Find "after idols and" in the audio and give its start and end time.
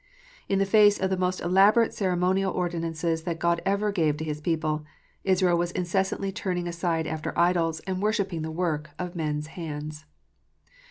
7.05-8.01